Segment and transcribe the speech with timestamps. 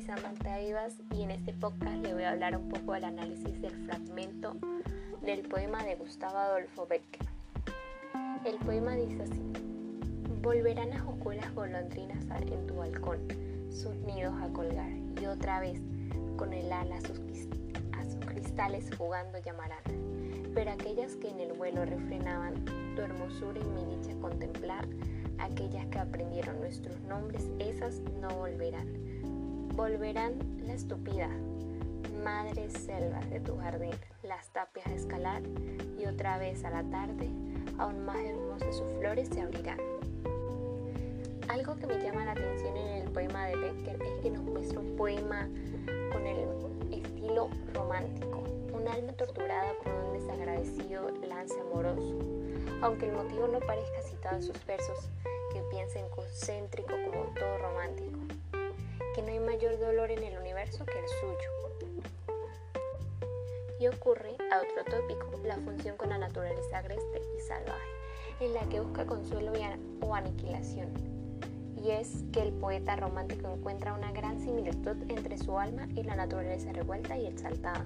[0.00, 3.72] Samantha Vivas y en este podcast le voy a hablar un poco del análisis del
[3.86, 4.56] fragmento
[5.20, 7.26] del poema de Gustavo Adolfo Becker.
[8.44, 9.42] El poema dice así,
[10.40, 13.18] volverán a jugar golondrinas en tu balcón,
[13.70, 14.90] sus nidos a colgar
[15.20, 15.80] y otra vez
[16.36, 17.00] con el ala a
[18.04, 19.82] sus cristales jugando llamarán.
[20.54, 22.64] Pero aquellas que en el vuelo refrenaban
[22.94, 24.86] tu hermosura y mi dicha contemplar,
[25.38, 29.02] aquellas que aprendieron nuestros nombres, esas no volverán.
[29.74, 30.34] Volverán
[30.66, 31.28] la estúpida,
[32.22, 35.42] madres selvas de tu jardín, las tapias a escalar
[35.98, 37.30] y otra vez a la tarde,
[37.78, 39.78] aún más hermosas sus flores se abrirán.
[41.48, 44.78] Algo que me llama la atención en el poema de Becker es que nos muestra
[44.78, 45.48] un poema
[46.12, 46.46] con el
[46.92, 48.44] estilo romántico,
[48.74, 52.18] un alma torturada por un desagradecido lance amoroso.
[52.82, 55.08] Aunque el motivo no parezca citado en sus versos,
[55.54, 58.18] que piensa en concéntrico como todo romántico,
[59.14, 61.98] que no hay mayor dolor en el universo que el suyo.
[63.78, 67.90] Y ocurre a otro tópico, la función con la naturaleza agreste y salvaje,
[68.40, 69.52] en la que busca consuelo
[70.00, 70.90] o aniquilación.
[71.82, 76.14] Y es que el poeta romántico encuentra una gran similitud entre su alma y la
[76.14, 77.84] naturaleza revuelta y exaltada.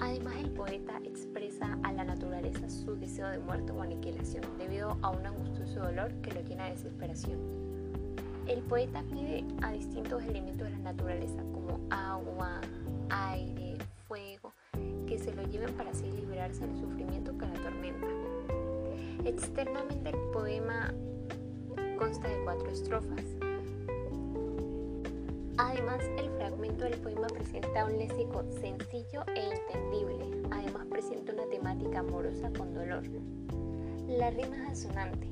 [0.00, 5.10] Además, el poeta expresa a la naturaleza su deseo de muerte o aniquilación debido a
[5.10, 7.69] un angustioso dolor que lo llena de desesperación.
[8.50, 12.60] El poeta pide a distintos elementos de la naturaleza como agua,
[13.08, 13.76] aire,
[14.08, 14.52] fuego,
[15.06, 18.08] que se lo lleven para así liberarse del sufrimiento que la atormenta.
[19.24, 20.92] Externamente el poema
[21.96, 23.24] consta de cuatro estrofas,
[25.56, 30.48] Además, el fragmento del poema presenta un léxico sencillo e entendible.
[30.50, 33.02] Además, presenta una temática amorosa con dolor.
[34.08, 35.28] La rima es asonante,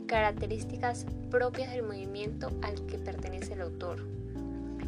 [0.05, 4.05] características propias del movimiento al que pertenece el autor.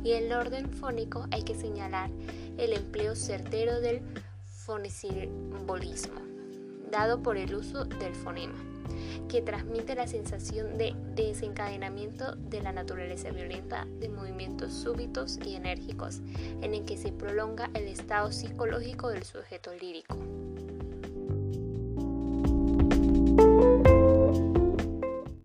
[0.03, 2.09] Y el orden fónico hay que señalar
[2.57, 4.01] el empleo certero del
[4.45, 6.21] fonesimbolismo,
[6.91, 8.71] dado por el uso del fonema
[9.29, 16.19] que transmite la sensación de desencadenamiento de la naturaleza violenta de movimientos súbitos y enérgicos,
[16.61, 20.17] en el que se prolonga el estado psicológico del sujeto lírico.